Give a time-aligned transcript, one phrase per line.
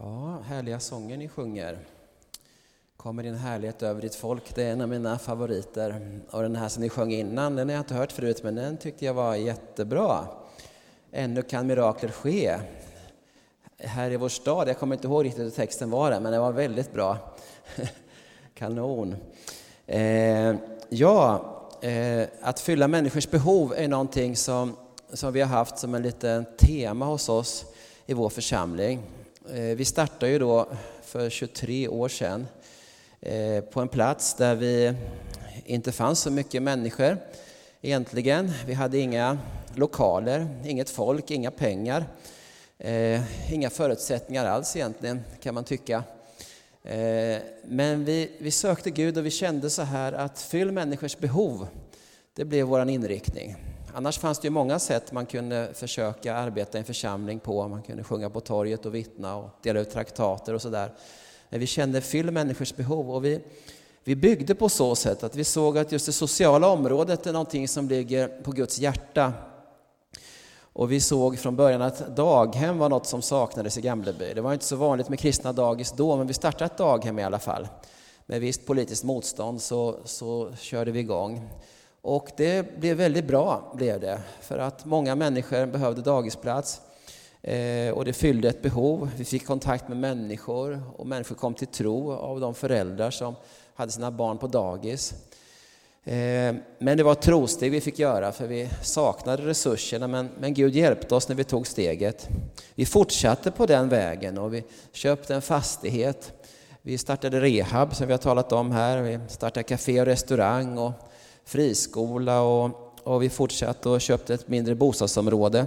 [0.00, 1.78] Ja, härliga sånger ni sjunger.
[2.96, 6.20] Kommer din härlighet över ditt folk, det är en av mina favoriter.
[6.30, 8.76] Och den här som ni sjöng innan, den har jag inte hört förut, men den
[8.76, 10.28] tyckte jag var jättebra.
[11.12, 12.56] Ännu kan mirakler ske.
[13.78, 16.40] Här i vår stad, jag kommer inte ihåg riktigt hur texten var där, men den
[16.40, 17.18] var väldigt bra.
[18.54, 19.16] Kanon.
[19.86, 20.54] Eh,
[20.88, 21.44] ja,
[21.80, 24.76] eh, att fylla människors behov är någonting som,
[25.12, 27.64] som vi har haft som en liten tema hos oss
[28.06, 29.02] i vår församling.
[29.50, 30.68] Eh, vi startade ju då
[31.02, 32.46] för 23 år sedan
[33.20, 34.94] eh, på en plats där vi
[35.64, 37.18] inte fanns så mycket människor
[37.82, 38.52] egentligen.
[38.66, 39.38] Vi hade inga
[39.74, 42.04] lokaler, inget folk, inga pengar,
[42.78, 46.02] eh, inga förutsättningar alls egentligen kan man tycka.
[47.64, 51.68] Men vi, vi sökte Gud och vi kände så här att fyll människors behov,
[52.34, 53.56] det blev vår inriktning.
[53.96, 57.68] Annars fanns det ju många sätt man kunde försöka arbeta i en församling på.
[57.68, 60.92] Man kunde sjunga på torget och vittna och dela ut traktater och sådär.
[61.48, 63.40] Men vi kände fyll människors behov och vi,
[64.04, 67.68] vi byggde på så sätt att vi såg att just det sociala området är någonting
[67.68, 69.32] som ligger på Guds hjärta.
[70.60, 74.34] Och vi såg från början att daghem var något som saknades i Gamleby.
[74.34, 77.24] Det var inte så vanligt med kristna dagis då, men vi startade ett daghem i
[77.24, 77.68] alla fall.
[78.26, 81.48] Med visst politiskt motstånd så, så körde vi igång.
[82.06, 86.80] Och det blev väldigt bra, blev det, för att många människor behövde dagisplats
[87.42, 89.10] eh, och det fyllde ett behov.
[89.16, 93.34] Vi fick kontakt med människor och människor kom till tro av de föräldrar som
[93.74, 95.14] hade sina barn på dagis.
[96.04, 100.54] Eh, men det var ett trosteg vi fick göra för vi saknade resurserna men, men
[100.54, 102.28] Gud hjälpte oss när vi tog steget.
[102.74, 106.32] Vi fortsatte på den vägen och vi köpte en fastighet.
[106.82, 109.02] Vi startade rehab som vi har talat om här.
[109.02, 110.92] Vi startade café och restaurang och
[111.46, 112.70] friskola och,
[113.02, 115.66] och vi fortsatte och köpte ett mindre bostadsområde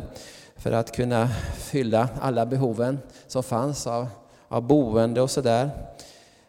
[0.56, 4.08] för att kunna fylla alla behoven som fanns av,
[4.48, 5.70] av boende och sådär.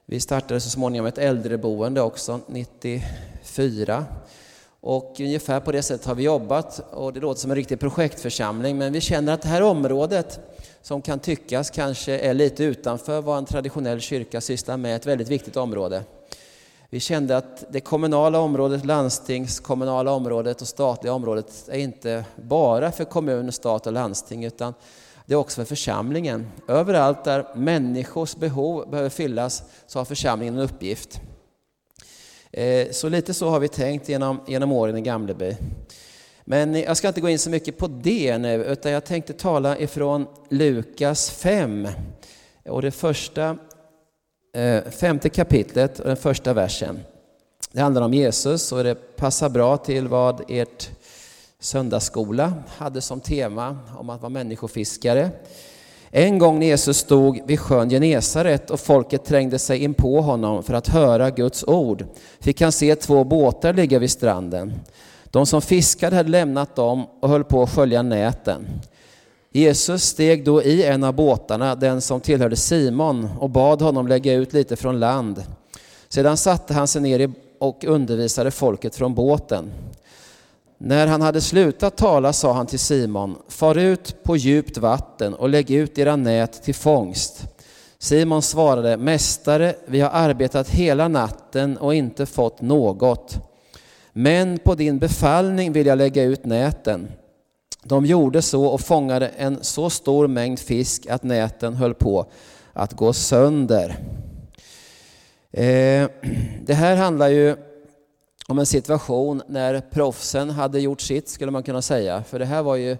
[0.06, 4.04] Vi startade så småningom ett äldreboende också 94
[4.80, 8.78] och ungefär på det sättet har vi jobbat och det låter som en riktig projektförsamling
[8.78, 10.40] men vi känner att det här området
[10.82, 15.28] som kan tyckas kanske är lite utanför vad en traditionell kyrka sysslar med, ett väldigt
[15.28, 16.04] viktigt område.
[16.92, 23.04] Vi kände att det kommunala området, landstingskommunala området och statliga området är inte bara för
[23.04, 24.74] kommun, stat och landsting utan
[25.26, 26.46] det är också för församlingen.
[26.68, 31.20] Överallt där människors behov behöver fyllas så har församlingen en uppgift.
[32.50, 35.56] Eh, så lite så har vi tänkt genom, genom åren i Gamleby.
[36.44, 39.78] Men jag ska inte gå in så mycket på det nu utan jag tänkte tala
[39.78, 41.88] ifrån Lukas 5.
[42.64, 43.58] Och det första
[44.52, 47.00] Eh, femte kapitlet och den första versen.
[47.72, 50.90] Det handlar om Jesus och det passar bra till vad ert
[51.60, 55.30] söndagsskola hade som tema om att vara människofiskare.
[56.10, 60.62] En gång när Jesus stod vid sjön Genesaret och folket trängde sig in på honom
[60.62, 62.06] för att höra Guds ord
[62.40, 64.72] fick han se två båtar ligga vid stranden.
[65.24, 68.66] De som fiskade hade lämnat dem och höll på att skölja näten.
[69.52, 74.34] Jesus steg då i en av båtarna, den som tillhörde Simon, och bad honom lägga
[74.34, 75.44] ut lite från land.
[76.08, 79.72] Sedan satte han sig ner och undervisade folket från båten.
[80.78, 85.48] När han hade slutat tala sa han till Simon, far ut på djupt vatten och
[85.48, 87.44] lägg ut era nät till fångst.
[87.98, 93.38] Simon svarade, Mästare, vi har arbetat hela natten och inte fått något.
[94.12, 97.08] Men på din befallning vill jag lägga ut näten.
[97.82, 102.26] De gjorde så och fångade en så stor mängd fisk att näten höll på
[102.72, 103.96] att gå sönder.
[105.52, 106.08] Eh,
[106.62, 107.56] det här handlar ju
[108.48, 112.22] om en situation när proffsen hade gjort sitt, skulle man kunna säga.
[112.22, 112.96] För det här var ju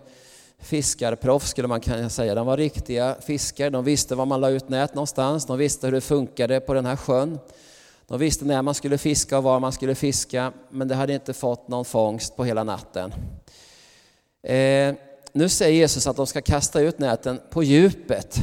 [0.59, 2.35] fiskarproffs, skulle man kunna säga.
[2.35, 5.93] De var riktiga fiskare, de visste var man la ut nät någonstans, de visste hur
[5.93, 7.39] det funkade på den här sjön.
[8.07, 11.33] De visste när man skulle fiska och var man skulle fiska, men det hade inte
[11.33, 13.13] fått någon fångst på hela natten.
[14.43, 14.95] Eh,
[15.33, 18.37] nu säger Jesus att de ska kasta ut näten på djupet.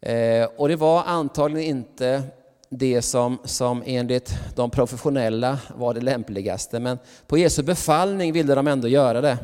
[0.00, 2.22] Eh, och det var antagligen inte
[2.68, 8.66] det som, som enligt de professionella var det lämpligaste, men på Jesu befallning ville de
[8.66, 9.38] ändå göra det.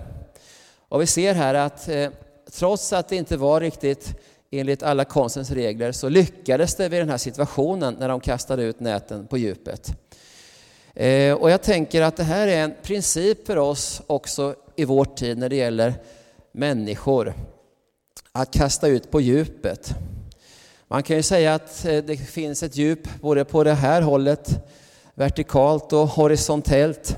[0.89, 2.09] Och vi ser här att eh,
[2.53, 4.15] trots att det inte var riktigt
[4.51, 8.81] enligt alla konstens regler så lyckades det vid den här situationen när de kastade ut
[8.81, 9.93] näten på djupet.
[10.99, 15.05] Eh, och jag tänker att det här är en princip för oss också i vår
[15.05, 15.95] tid när det gäller
[16.53, 17.35] människor.
[18.33, 19.95] Att kasta ut på djupet.
[20.89, 24.51] Man kan ju säga att eh, det finns ett djup både på det här hållet,
[25.15, 27.17] vertikalt och horisontellt.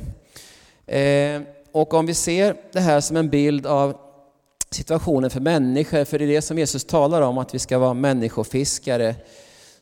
[0.87, 1.43] Eh,
[1.73, 3.97] och om vi ser det här som en bild av
[4.71, 7.95] situationen för människor, för det är det som Jesus talar om, att vi ska vara
[7.95, 9.15] människofiskare,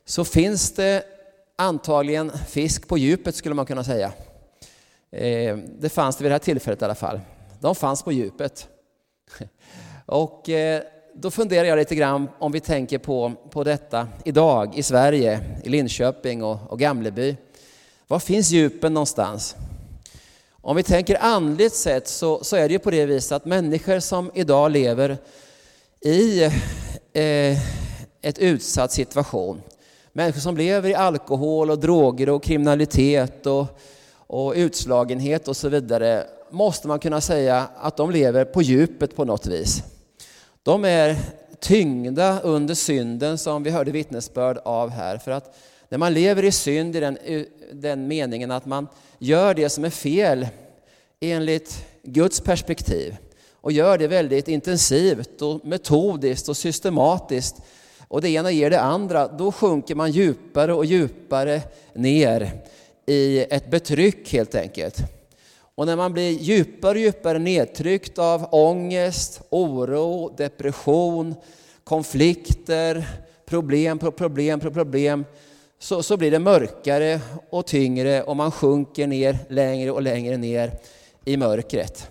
[0.05, 1.18] så finns det
[1.59, 4.13] antagligen fisk på djupet skulle man kunna säga.
[5.11, 7.21] Eh, det fanns det vid det här tillfället i alla fall.
[7.61, 8.69] De fanns på djupet.
[10.07, 10.83] Och eh,
[11.15, 15.69] då funderar jag lite grann om vi tänker på, på detta idag i Sverige, i
[15.69, 17.37] Linköping och, och Gamleby.
[18.07, 19.57] Var finns djupen någonstans?
[20.51, 24.01] Om vi tänker andligt sett så, så är det ju på det viset att människor
[24.01, 25.19] som idag lever
[26.01, 26.43] i
[27.13, 27.59] eh,
[28.23, 29.63] ett utsatt situation,
[30.19, 33.67] människor som lever i alkohol och droger och kriminalitet och,
[34.17, 39.25] och utslagenhet och så vidare, måste man kunna säga att de lever på djupet på
[39.25, 39.83] något vis.
[40.63, 41.17] De är
[41.61, 45.19] tyngda under synden som vi hörde vittnesbörd av här.
[45.19, 45.57] För att
[45.89, 47.19] när man lever i synd i den,
[47.73, 48.87] den meningen att man
[49.19, 50.49] gör det som är fel
[51.21, 53.17] enligt Guds perspektiv
[53.53, 57.57] och gör det väldigt intensivt och metodiskt och systematiskt
[58.09, 61.63] och det ena ger det andra, då sjunker man djupare och djupare
[61.95, 62.51] ner
[63.07, 64.97] i ett betryck helt enkelt.
[65.75, 71.35] Och när man blir djupare och djupare nedtryckt av ångest, oro, depression,
[71.85, 73.09] konflikter,
[73.47, 75.25] problem på problem på problem,
[75.79, 77.21] så, så blir det mörkare
[77.51, 80.73] och tyngre och man sjunker ner längre och längre ner
[81.25, 82.09] i mörkret.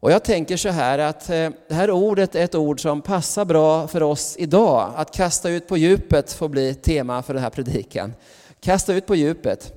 [0.00, 3.44] Och jag tänker så här att eh, det här ordet är ett ord som passar
[3.44, 4.92] bra för oss idag.
[4.96, 8.14] Att kasta ut på djupet får bli tema för den här predikan.
[8.60, 9.72] Kasta ut på djupet.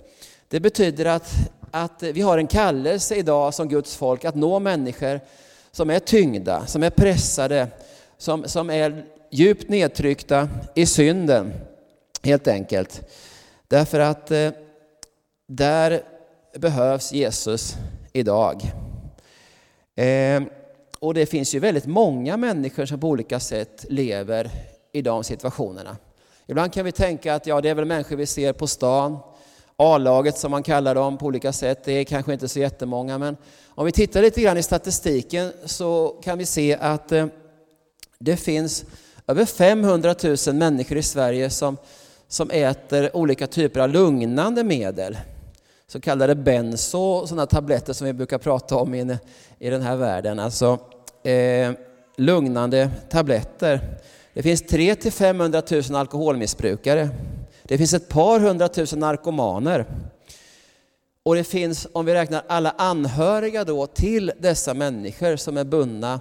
[0.47, 1.33] Det betyder att,
[1.71, 5.19] att vi har en kallelse idag som Guds folk att nå människor
[5.71, 7.67] som är tyngda, som är pressade,
[8.17, 11.53] som, som är djupt nedtryckta i synden,
[12.23, 13.01] helt enkelt.
[13.67, 14.51] Därför att eh,
[15.47, 16.01] där
[16.57, 17.75] behövs Jesus
[18.13, 18.73] idag.
[19.95, 20.43] Eh,
[20.99, 24.51] och det finns ju väldigt många människor som på olika sätt lever
[24.91, 25.97] i de situationerna.
[26.47, 29.17] Ibland kan vi tänka att ja, det är väl människor vi ser på stan,
[29.77, 33.37] A-laget som man kallar dem på olika sätt, det är kanske inte så jättemånga, men
[33.67, 37.25] om vi tittar lite grann i statistiken så kan vi se att eh,
[38.19, 38.85] det finns
[39.27, 40.15] över 500
[40.47, 41.77] 000 människor i Sverige som,
[42.27, 45.17] som äter olika typer av lugnande medel
[45.87, 49.17] så kallade benzo, sådana tabletter som vi brukar prata om i,
[49.59, 50.39] i den här världen.
[50.39, 50.79] Alltså
[51.23, 51.71] eh,
[52.17, 53.97] lugnande tabletter.
[54.33, 57.09] Det finns 3 till 500 000 alkoholmissbrukare.
[57.63, 59.85] Det finns ett par hundratusen narkomaner.
[61.23, 66.19] Och det finns, om vi räknar alla anhöriga då till dessa människor som är bundna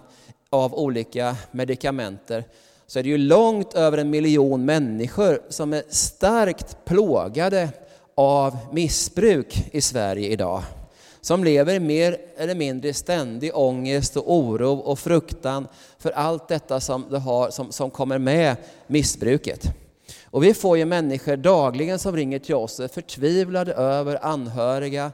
[0.51, 2.45] av olika medikamenter,
[2.87, 7.69] så är det ju långt över en miljon människor som är starkt plågade
[8.15, 10.63] av missbruk i Sverige idag.
[11.21, 15.69] Som lever i mer eller mindre ständig ångest och oro och fruktan
[15.99, 18.57] för allt detta som, det har, som, som kommer med
[18.87, 19.75] missbruket.
[20.25, 25.13] Och vi får ju människor dagligen som ringer till oss och är förtvivlade över anhöriga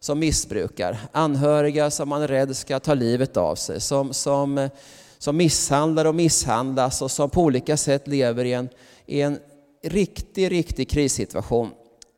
[0.00, 0.98] som missbrukar.
[1.12, 3.80] Anhöriga som man är rädd ska ta livet av sig.
[3.80, 4.68] Som, som,
[5.18, 8.68] som misshandlar och misshandlas och som på olika sätt lever i en,
[9.06, 9.38] i en
[9.82, 11.70] riktig, riktig krissituation.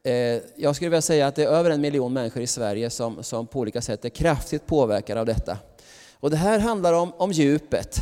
[0.04, 3.22] Eh, jag skulle vilja säga att det är över en miljon människor i Sverige som,
[3.22, 5.58] som på olika sätt är kraftigt påverkade av detta.
[6.20, 8.00] Och det här handlar om, om djupet.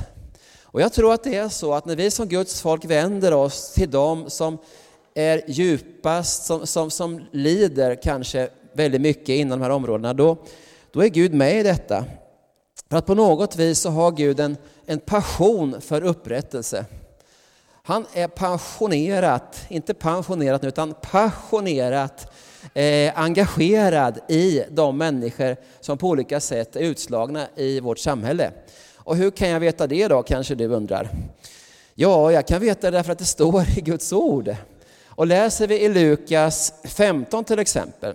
[0.63, 3.73] Och jag tror att det är så att när vi som Guds folk vänder oss
[3.73, 4.59] till dem som
[5.15, 10.37] är djupast, som, som, som lider kanske väldigt mycket inom de här områdena, då,
[10.93, 12.05] då är Gud med i detta.
[12.91, 16.85] För att på något vis så har Gud en, en passion för upprättelse.
[17.83, 22.33] Han är passionerat, inte pensionerat nu, utan passionerat
[22.75, 28.51] eh, engagerad i de människor som på olika sätt är utslagna i vårt samhälle.
[28.97, 31.09] Och hur kan jag veta det då, kanske du undrar?
[31.95, 34.57] Ja, jag kan veta det därför att det står i Guds ord.
[35.07, 38.15] Och läser vi i Lukas 15 till exempel,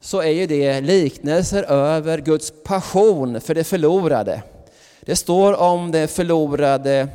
[0.00, 4.42] så är ju det liknelser över Guds passion för det förlorade.
[5.00, 7.08] Det står om det förlorade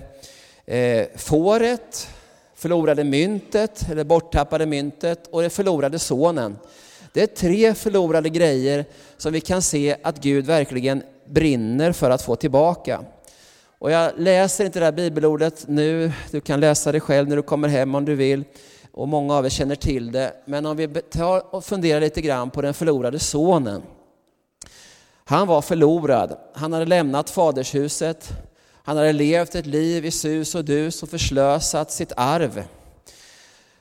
[0.67, 2.09] eh, fåret,
[2.55, 6.57] förlorade myntet, eller borttappade myntet och det förlorade sonen.
[7.13, 8.85] Det är tre förlorade grejer
[9.17, 13.03] som vi kan se att Gud verkligen brinner för att få tillbaka.
[13.79, 17.41] Och jag läser inte det här bibelordet nu, du kan läsa det själv när du
[17.41, 18.43] kommer hem om du vill.
[18.91, 20.33] Och många av er känner till det.
[20.45, 23.81] Men om vi tar och funderar lite grann på den förlorade sonen.
[25.25, 26.37] Han var förlorad.
[26.53, 28.29] Han hade lämnat fadershuset.
[28.87, 32.63] Han hade levt ett liv i sus och dus och förslösat sitt arv.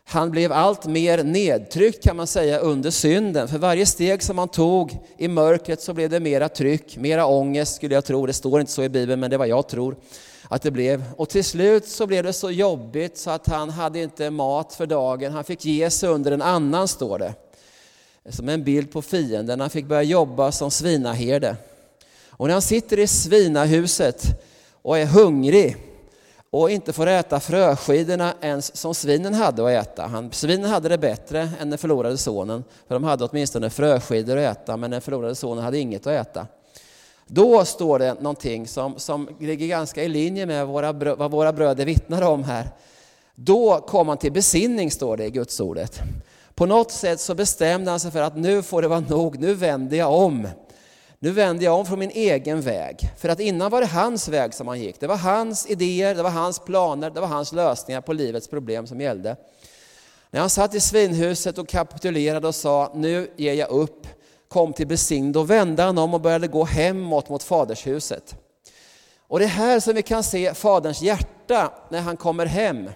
[0.04, 3.48] Han blev allt mer nedtryckt kan man säga under synden.
[3.48, 7.76] För varje steg som han tog i mörkret så blev det mera tryck, mera ångest
[7.76, 8.26] skulle jag tro.
[8.26, 9.96] Det står inte så i Bibeln men det är vad jag tror.
[10.48, 11.04] att det blev.
[11.16, 14.86] Och till slut så blev det så jobbigt så att han hade inte mat för
[14.86, 15.32] dagen.
[15.32, 17.34] Han fick ge sig under en annan, står det.
[18.28, 19.60] Som en bild på fienden.
[19.60, 21.56] Han fick börja jobba som svinaherde.
[22.30, 24.40] Och när han sitter i svinahuset
[24.86, 25.76] och är hungrig
[26.50, 30.06] och inte får äta fröskidorna ens som svinen hade att äta.
[30.06, 34.56] Han, svinen hade det bättre än den förlorade sonen, för de hade åtminstone fröskidor att
[34.56, 36.46] äta, men den förlorade sonen hade inget att äta.
[37.26, 41.84] Då står det någonting som, som ligger ganska i linje med våra, vad våra bröder
[41.84, 42.68] vittnar om här.
[43.34, 46.00] Då kom han till besinning, står det i Guds ordet.
[46.54, 49.54] På något sätt så bestämde han sig för att nu får det vara nog, nu
[49.54, 50.48] vänder jag om.
[51.18, 53.10] Nu vänder jag om från min egen väg.
[53.16, 55.00] För att innan var det hans väg som han gick.
[55.00, 58.86] Det var hans idéer, det var hans planer, det var hans lösningar på livets problem
[58.86, 59.36] som gällde.
[60.30, 64.06] När han satt i svinhuset och kapitulerade och sa nu ger jag upp,
[64.48, 68.36] kom till besign, då vände han om och började gå hemåt mot fadershuset.
[69.28, 72.90] Och det är här som vi kan se faderns hjärta när han kommer hem.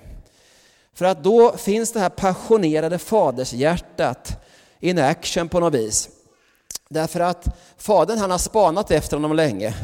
[0.94, 4.44] För att då finns det här passionerade fadershjärtat
[4.80, 6.08] in action på något vis.
[6.88, 7.44] Därför att
[7.76, 9.74] fadern han har spanat efter honom länge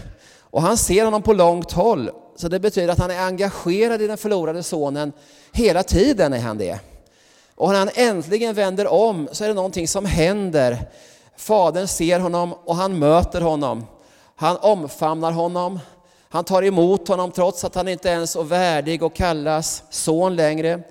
[0.40, 2.10] och han ser honom på långt håll.
[2.36, 5.12] Så det betyder att han är engagerad i den förlorade sonen
[5.52, 6.78] hela tiden är han det.
[7.54, 10.90] Och när han äntligen vänder om så är det någonting som händer.
[11.36, 13.86] Fadern ser honom och han möter honom.
[14.36, 15.80] Han omfamnar honom.
[16.28, 20.82] Han tar emot honom trots att han inte ens är värdig att kallas son längre.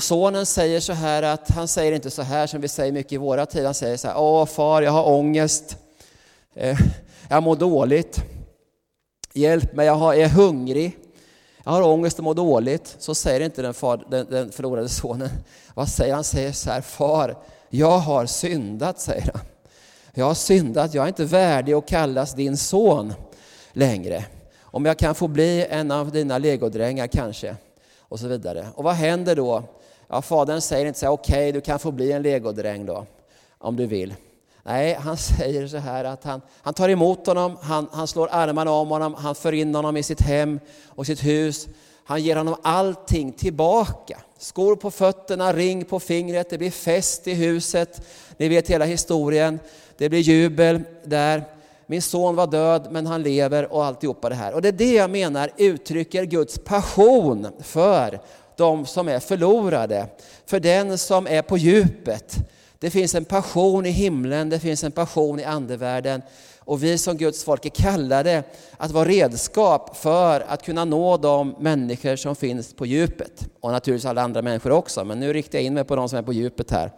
[0.00, 3.16] Sonen säger så här att, han säger inte så här som vi säger mycket i
[3.16, 5.76] våra tider, han säger så här, åh far jag har ångest,
[6.54, 6.78] eh,
[7.28, 8.22] jag mår dåligt,
[9.32, 10.98] hjälp mig, jag är hungrig,
[11.64, 12.96] jag har ångest och mår dåligt.
[12.98, 15.28] Så säger inte den, far, den, den förlorade sonen.
[15.74, 16.16] Vad säger han?
[16.16, 17.36] Han säger så här, far,
[17.68, 19.42] jag har syndat, säger han.
[20.14, 23.14] Jag har syndat, jag är inte värdig att kallas din son
[23.72, 24.24] längre.
[24.60, 27.56] Om jag kan få bli en av dina legodrängar kanske
[28.12, 28.66] och så vidare.
[28.74, 29.62] Och vad händer då?
[30.08, 33.06] Ja, fadern säger inte så här, okej okay, du kan få bli en legodräng då,
[33.58, 34.14] om du vill.
[34.62, 38.70] Nej, han säger så här att han, han tar emot honom, han, han slår armarna
[38.70, 41.68] om honom, han för in honom i sitt hem och sitt hus.
[42.04, 44.18] Han ger honom allting tillbaka.
[44.38, 48.02] Skor på fötterna, ring på fingret, det blir fest i huset.
[48.36, 49.58] Ni vet hela historien.
[49.96, 51.44] Det blir jubel där.
[51.86, 54.54] Min son var död men han lever och alltihopa det här.
[54.54, 58.20] Och det är det jag menar uttrycker Guds passion för
[58.56, 60.06] de som är förlorade.
[60.46, 62.36] För den som är på djupet.
[62.78, 66.22] Det finns en passion i himlen, det finns en passion i andevärlden.
[66.58, 68.42] Och vi som Guds folk är kallade
[68.76, 73.48] att vara redskap för att kunna nå de människor som finns på djupet.
[73.60, 76.18] Och naturligtvis alla andra människor också, men nu riktar jag in mig på de som
[76.18, 76.90] är på djupet här.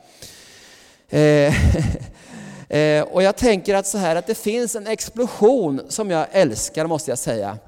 [1.09, 1.55] Eh,
[2.75, 6.87] Eh, och jag tänker att så här att det finns en explosion som jag älskar
[6.87, 7.59] måste jag säga.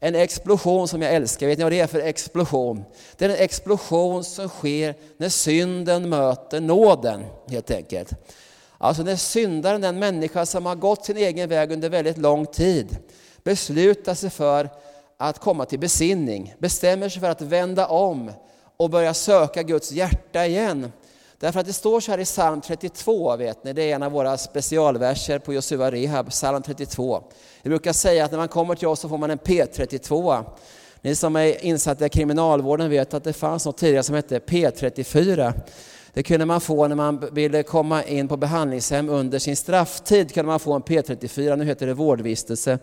[0.00, 1.46] En explosion som jag älskar.
[1.46, 2.84] Vet ni vad det är för explosion?
[3.16, 8.10] Det är en explosion som sker när synden möter nåden helt enkelt.
[8.78, 12.98] Alltså när syndaren, den människa som har gått sin egen väg under väldigt lång tid,
[13.44, 14.68] beslutar sig för
[15.16, 18.32] att komma till besinning, bestämmer sig för att vända om
[18.76, 20.92] och börja söka Guds hjärta igen
[21.44, 24.12] Därför att det står så här i psalm 32, vet ni, det är en av
[24.12, 27.22] våra specialverser på Josua Rehab, psalm 32.
[27.62, 30.44] Vi brukar säga att när man kommer till oss så får man en P32.
[31.00, 35.52] Ni som är insatta i kriminalvården vet att det fanns något tidigare som hette P34.
[36.12, 40.46] Det kunde man få när man ville komma in på behandlingshem under sin strafftid, kunde
[40.46, 42.78] man få en P34, nu heter det vårdvistelse.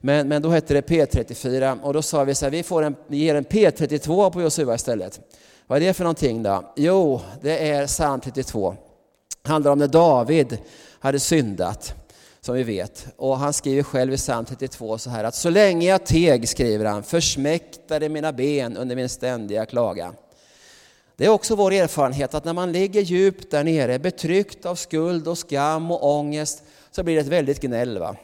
[0.00, 2.96] Men, men då hette det P34 och då sa vi så här, vi, får en,
[3.06, 5.20] vi ger en P32 på Josua istället.
[5.68, 6.72] Vad är det för någonting då?
[6.76, 8.76] Jo, det är psalm 32.
[9.42, 10.58] Det handlar om när David
[11.00, 11.94] hade syndat,
[12.40, 13.06] som vi vet.
[13.16, 16.84] Och han skriver själv i psalm 32 så här att så länge jag teg, skriver
[16.84, 20.14] han, försmäktade mina ben under min ständiga klagan.
[21.16, 25.28] Det är också vår erfarenhet att när man ligger djupt där nere, betryckt av skuld
[25.28, 27.98] och skam och ångest, så blir det ett väldigt gnäll.
[27.98, 28.16] Va?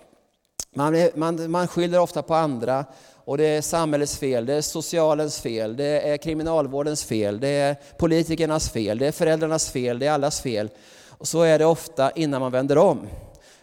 [0.75, 2.85] Man, man, man skyller ofta på andra
[3.25, 7.77] och det är samhällets fel, det är socialens fel, det är kriminalvårdens fel, det är
[7.99, 10.69] politikernas fel, det är föräldrarnas fel, det är allas fel.
[11.09, 13.07] Och så är det ofta innan man vänder om.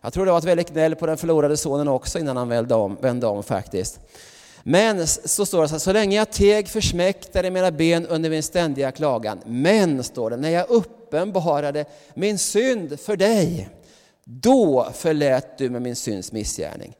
[0.02, 2.76] Jag tror det var ett väldigt gnäll på den förlorade sonen också innan han vände
[2.76, 4.00] om, vände om faktiskt.
[4.64, 8.44] Men så står det så här, så länge jag teg försmäktade mina ben under min
[8.44, 9.40] ständiga klagan.
[9.46, 13.70] Men, står det, när jag uppenbarade min synd för dig,
[14.24, 16.94] då förlät du med min synds missgärning.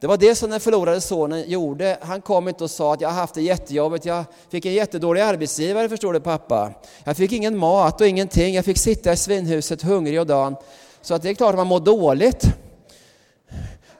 [0.00, 1.98] Det var det som den förlorade sonen gjorde.
[2.00, 5.20] Han kom inte och sa att jag har haft det jättejobbigt, jag fick en jättedålig
[5.20, 6.72] arbetsgivare förstår du pappa.
[7.04, 10.56] Jag fick ingen mat och ingenting, jag fick sitta i svinhuset hungrig och dan.
[11.02, 12.44] Så att det är klart att man mår dåligt.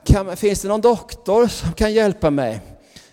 [0.05, 2.61] Kan, finns det någon doktor som kan hjälpa mig?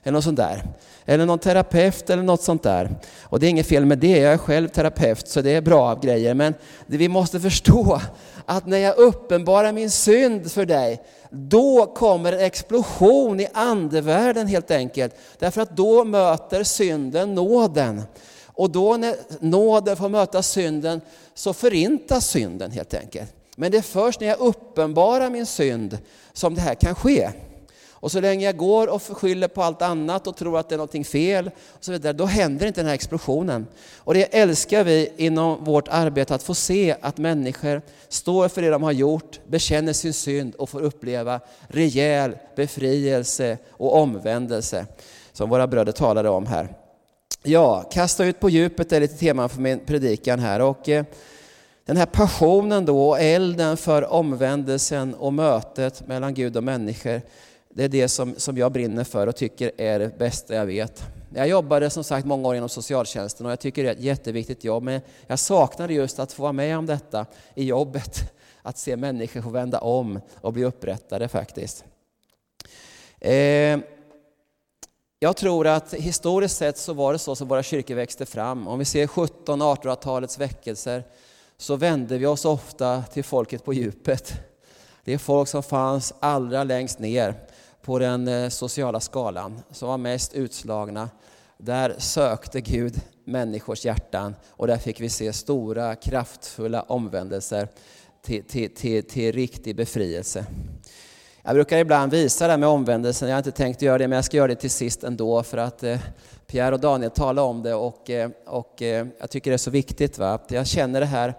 [0.06, 0.64] eller något sånt där.
[1.06, 2.96] Eller någon terapeut eller något sånt där.
[3.22, 5.96] Och det är inget fel med det, jag är själv terapeut så det är bra
[5.96, 6.34] grejer.
[6.34, 6.54] Men
[6.88, 8.02] det vi måste förstå
[8.46, 14.72] att när jag uppenbarar min synd för dig, då kommer en explosion i andevärlden helt
[14.72, 15.16] enkelt.
[15.40, 18.02] Därför att då möter synden nåden.
[18.46, 21.02] Och då när nåden får möta synden
[21.34, 23.34] så förintas synden helt enkelt.
[23.56, 25.98] Men det är först när jag uppenbarar min synd
[26.34, 27.30] som det här kan ske.
[28.06, 30.78] Och så länge jag går och skyller på allt annat och tror att det är
[30.78, 33.68] någonting fel, och så vidare, då händer inte den här explosionen.
[33.98, 38.70] Och det älskar vi inom vårt arbete, att få se att människor står för det
[38.70, 44.86] de har gjort, bekänner sin synd och får uppleva rejäl befrielse och omvändelse,
[45.34, 46.74] som våra bröder talade om här.
[47.44, 50.62] Ja, kasta ut på djupet är lite tema för min predikan här.
[50.62, 51.06] Och eh,
[51.86, 57.22] den här passionen då, och elden för omvändelsen och mötet mellan Gud och människor,
[57.76, 61.04] det är det som, som jag brinner för och tycker är det bästa jag vet.
[61.34, 64.64] Jag jobbade som sagt många år inom socialtjänsten och jag tycker det är ett jätteviktigt
[64.64, 68.34] jobb, men jag saknade just att få vara med om detta i jobbet.
[68.62, 71.86] Att se människor få vända om och bli upprättade faktiskt.
[73.20, 73.80] Eh,
[75.20, 78.68] jag tror att historiskt sett så var det så som våra kyrkor växte fram.
[78.68, 81.04] Om vi ser 1700-1800-talets väckelser
[81.58, 84.34] så vände vi oss ofta till folket på djupet.
[85.04, 87.36] Det är folk som fanns allra längst ner
[87.86, 91.10] på den eh, sociala skalan, som var mest utslagna.
[91.58, 97.68] Där sökte Gud människors hjärtan och där fick vi se stora kraftfulla omvändelser
[98.22, 100.46] till, till, till, till riktig befrielse.
[101.44, 104.16] Jag brukar ibland visa det här med omvändelsen, jag har inte tänkt göra det men
[104.16, 106.00] jag ska göra det till sist ändå för att eh,
[106.48, 109.72] Pierre och Daniel talade om det och, eh, och eh, jag tycker det är så
[109.72, 110.18] viktigt.
[110.18, 110.40] Va?
[110.48, 111.34] Jag känner det här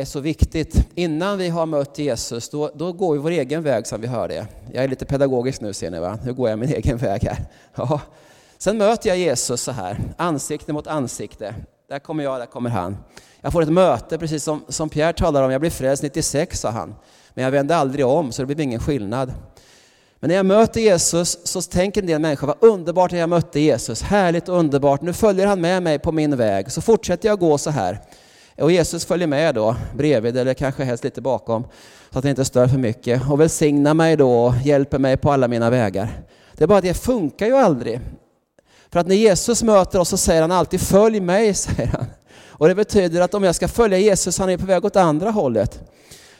[0.00, 0.88] är så viktigt.
[0.94, 4.46] Innan vi har mött Jesus, då, då går vi vår egen väg som vi hörde.
[4.72, 6.18] Jag är lite pedagogisk nu ser ni va?
[6.24, 7.38] Nu går jag min egen väg här.
[7.74, 8.00] Ja.
[8.58, 11.54] Sen möter jag Jesus så här, ansikte mot ansikte.
[11.88, 12.96] Där kommer jag, där kommer han.
[13.40, 15.50] Jag får ett möte, precis som, som Pierre talar om.
[15.50, 16.94] Jag blev frälst 96, sa han.
[17.34, 19.32] Men jag vände aldrig om, så det blev ingen skillnad.
[20.20, 23.60] Men när jag möter Jesus så tänker en del människor, vad underbart att jag mötte
[23.60, 27.38] Jesus, härligt och underbart, nu följer han med mig på min väg, så fortsätter jag
[27.38, 28.00] gå så här.
[28.60, 31.64] Och Jesus följer med då, bredvid eller kanske helst lite bakom,
[32.10, 35.32] så att det inte stör för mycket, och välsignar mig då och hjälper mig på
[35.32, 36.22] alla mina vägar.
[36.54, 38.00] Det är bara att det funkar ju aldrig.
[38.90, 42.06] För att när Jesus möter oss så säger han alltid följ mig, säger han.
[42.48, 45.30] Och det betyder att om jag ska följa Jesus, han är på väg åt andra
[45.30, 45.80] hållet,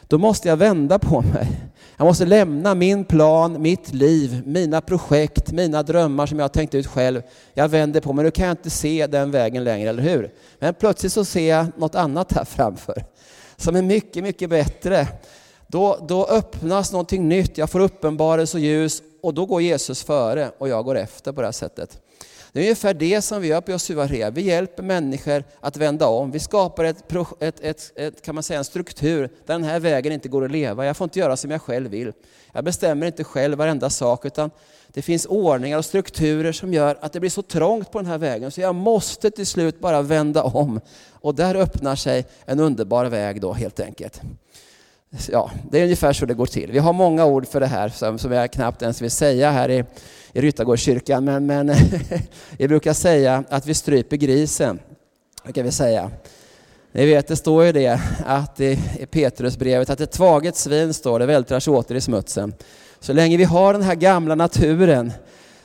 [0.09, 1.49] då måste jag vända på mig.
[1.97, 6.75] Jag måste lämna min plan, mitt liv, mina projekt, mina drömmar som jag har tänkt
[6.75, 7.23] ut själv.
[7.55, 10.31] Jag vänder på mig, nu kan jag inte se den vägen längre, eller hur?
[10.59, 13.05] Men plötsligt så ser jag något annat här framför
[13.61, 15.09] som är mycket, mycket bättre.
[15.67, 20.51] Då, då öppnas någonting nytt, jag får uppenbarelse och ljus och då går Jesus före
[20.59, 22.01] och jag går efter på det här sättet.
[22.53, 26.31] Det är ungefär det som vi gör på Josua Vi hjälper människor att vända om.
[26.31, 30.13] Vi skapar ett, ett, ett, ett, kan man säga, en struktur där den här vägen
[30.13, 30.87] inte går att leva.
[30.87, 32.13] Jag får inte göra som jag själv vill.
[32.53, 34.51] Jag bestämmer inte själv varenda sak utan
[34.89, 38.19] det finns ordningar och strukturer som gör att det blir så trångt på den här
[38.19, 40.81] vägen så jag måste till slut bara vända om.
[41.13, 44.21] Och där öppnar sig en underbar väg då helt enkelt.
[45.31, 46.73] Ja, det är ungefär så det går till.
[46.73, 49.69] Vi har många ord för det här som, som jag knappt ens vill säga här
[49.71, 49.85] i,
[50.33, 51.75] i Ryttargårdskyrkan, men, men
[52.59, 54.79] vi brukar säga att vi stryper grisen.
[55.55, 56.11] kan vi säga.
[56.93, 58.77] Ni vet, det står ju det att i
[59.11, 62.55] Petrusbrevet att ett tvaget svin står det vältrar sig åter i smutsen.
[63.01, 65.13] Så länge vi har den här gamla naturen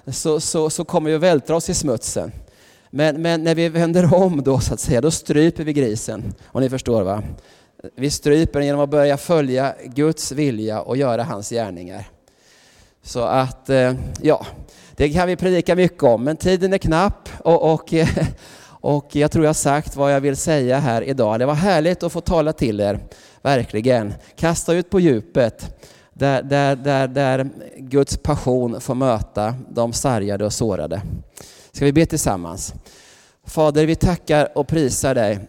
[0.08, 2.32] så, så, så kommer vi att vältra oss i smutsen.
[2.90, 6.34] Men, men, när vi vänder om då så att säga, då stryper vi grisen.
[6.46, 7.24] Och ni förstår va?
[7.96, 12.13] Vi stryper den genom att börja följa Guds vilja och göra hans gärningar.
[13.04, 14.46] Så att, eh, ja,
[14.96, 17.94] det kan vi predika mycket om, men tiden är knapp och, och,
[18.66, 21.40] och jag tror jag sagt vad jag vill säga här idag.
[21.40, 23.00] Det var härligt att få tala till er,
[23.42, 24.14] verkligen.
[24.36, 25.76] Kasta ut på djupet,
[26.14, 31.02] där, där, där, där Guds passion får möta de sargade och sårade.
[31.72, 32.74] Ska vi be tillsammans?
[33.46, 35.40] Fader, vi tackar och prisar dig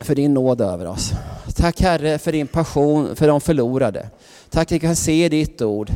[0.00, 1.12] för din nåd över oss.
[1.56, 4.10] Tack Herre för din passion för de förlorade.
[4.50, 5.90] Tack att vi kan se ditt ord,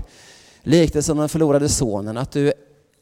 [0.62, 2.52] likt som den förlorade sonen, att du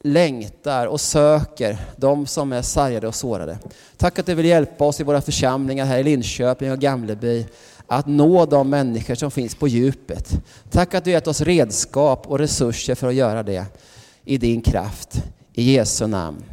[0.05, 3.59] längtar och söker de som är sargade och sårade.
[3.97, 7.47] Tack att du vill hjälpa oss i våra församlingar här i Linköping och Gamleby
[7.87, 10.43] att nå de människor som finns på djupet.
[10.71, 13.65] Tack att du gett oss redskap och resurser för att göra det
[14.25, 15.23] i din kraft.
[15.53, 16.45] I Jesu namn.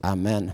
[0.00, 0.50] Amen.